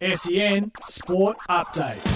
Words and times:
SEN 0.00 0.72
Sport 0.84 1.38
Update. 1.48 2.15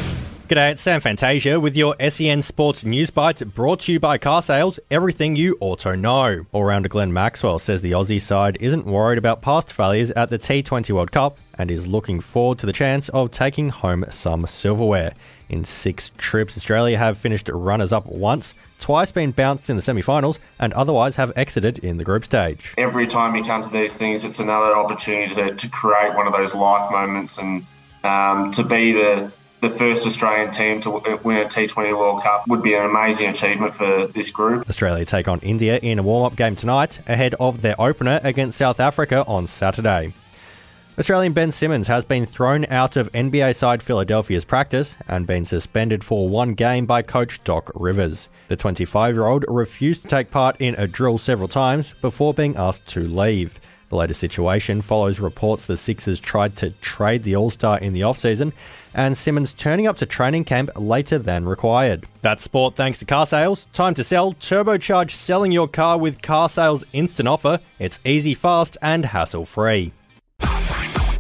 G'day, 0.51 0.73
it's 0.73 0.83
Sam 0.83 1.01
Fantasia 1.01 1.61
with 1.61 1.77
your 1.77 1.95
SEN 2.09 2.43
Sports 2.43 2.85
News 2.85 3.11
Bites 3.11 3.41
brought 3.41 3.79
to 3.83 3.93
you 3.93 4.01
by 4.01 4.19
Car 4.19 4.43
Sales, 4.43 4.81
everything 4.91 5.37
you 5.37 5.57
auto 5.61 5.95
know. 5.95 6.45
All-rounder 6.51 6.89
Glenn 6.89 7.13
Maxwell 7.13 7.61
says 7.61 7.83
the 7.83 7.93
Aussie 7.93 8.21
side 8.21 8.57
isn't 8.59 8.85
worried 8.85 9.17
about 9.17 9.43
past 9.43 9.73
failures 9.73 10.11
at 10.11 10.29
the 10.29 10.41
T20 10.41 10.91
World 10.91 11.13
Cup 11.13 11.39
and 11.55 11.71
is 11.71 11.87
looking 11.87 12.19
forward 12.19 12.59
to 12.59 12.67
the 12.67 12.73
chance 12.73 13.09
of 13.11 13.31
taking 13.31 13.69
home 13.69 14.05
some 14.11 14.45
silverware. 14.45 15.15
In 15.49 15.63
six 15.63 16.11
trips, 16.19 16.57
Australia 16.57 16.99
have 16.99 17.17
finished 17.17 17.49
runners 17.49 17.93
up 17.93 18.07
once, 18.07 18.53
twice 18.81 19.13
been 19.13 19.31
bounced 19.31 19.71
in 19.71 19.77
the 19.77 19.83
semi 19.83 20.03
finals, 20.03 20.41
and 20.59 20.73
otherwise 20.73 21.15
have 21.15 21.33
exited 21.37 21.79
in 21.79 21.97
the 21.97 22.03
group 22.03 22.25
stage. 22.25 22.75
Every 22.77 23.07
time 23.07 23.37
you 23.37 23.45
come 23.45 23.63
to 23.63 23.69
these 23.69 23.97
things, 23.97 24.25
it's 24.25 24.41
another 24.41 24.77
opportunity 24.77 25.33
to, 25.33 25.55
to 25.55 25.69
create 25.69 26.17
one 26.17 26.27
of 26.27 26.33
those 26.33 26.57
life 26.57 26.91
moments 26.91 27.39
and 27.39 27.65
um, 28.03 28.51
to 28.51 28.65
be 28.65 28.91
the 28.93 29.31
the 29.61 29.71
first 29.71 30.07
Australian 30.07 30.51
team 30.51 30.81
to 30.81 30.97
uh, 30.97 31.19
win 31.23 31.37
a 31.37 31.45
T20 31.45 31.97
World 31.97 32.23
Cup 32.23 32.49
would 32.49 32.63
be 32.63 32.75
an 32.75 32.85
amazing 32.85 33.29
achievement 33.29 33.75
for 33.75 34.07
this 34.09 34.31
group. 34.31 34.69
Australia 34.69 35.05
take 35.05 35.29
on 35.29 35.39
India 35.41 35.79
in 35.79 35.99
a 35.99 36.03
warm 36.03 36.25
up 36.25 36.37
game 36.37 36.57
tonight 36.57 37.01
ahead 37.07 37.35
of 37.39 37.63
their 37.63 37.79
opener 37.81 38.21
against 38.23 38.59
South 38.59 38.81
Africa 38.81 39.25
on 39.27 39.47
Saturday. 39.47 40.15
Australian 40.99 41.33
Ben 41.33 41.53
Simmons 41.53 41.87
has 41.87 42.05
been 42.05 42.27
thrown 42.27 42.67
out 42.67 42.97
of 42.97 43.11
NBA 43.13 43.57
side 43.57 43.83
Philadelphia's 43.83 44.45
practice 44.45 44.97
and 45.09 45.27
been 45.27 45.45
suspended 45.45 46.05
for 46.05 46.29
one 46.29 46.53
game 46.53 46.85
by 46.85 47.01
coach 47.01 47.43
Doc 47.45 47.71
Rivers. 47.75 48.29
The 48.49 48.57
25 48.57 49.15
year 49.15 49.27
old 49.27 49.45
refused 49.49 50.03
to 50.03 50.09
take 50.09 50.31
part 50.31 50.61
in 50.61 50.75
a 50.75 50.87
drill 50.87 51.17
several 51.17 51.49
times 51.49 51.95
before 52.03 52.35
being 52.35 52.57
asked 52.57 52.87
to 52.89 53.01
leave. 53.01 53.61
The 53.91 53.97
latest 53.97 54.21
situation 54.21 54.83
follows 54.83 55.19
reports 55.19 55.67
the 55.67 55.77
Sixers 55.77 56.21
tried 56.21 56.57
to 56.57 56.71
trade 56.81 57.25
the 57.25 57.35
All 57.35 57.51
Star 57.51 57.77
in 57.79 57.93
the 57.93 58.03
offseason 58.03 58.53
and 58.95 59.19
Simmons 59.19 59.53
turning 59.53 59.89
up 59.89 59.97
to 59.97 60.07
training 60.07 60.45
camp 60.45 60.71
later 60.77 61.19
than 61.19 61.45
required. 61.45 62.07
That's 62.23 62.45
sport 62.45 62.77
thanks 62.77 63.01
to 63.01 63.05
car 63.05 63.27
sales. 63.27 63.67
Time 63.73 63.95
to 63.95 64.05
sell. 64.05 64.33
Turbocharge 64.35 65.11
selling 65.11 65.51
your 65.51 65.67
car 65.67 65.99
with 65.99 66.23
car 66.23 66.49
sales 66.49 66.85
instant 66.93 67.29
offer. 67.29 67.59
It's 67.81 67.99
easy, 68.05 68.35
fast, 68.35 68.77
and 68.81 69.05
hassle 69.05 69.45
free. 69.45 69.93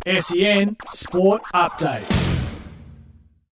SEN 0.06 0.76
Sport 0.88 1.42
Update. 1.52 2.19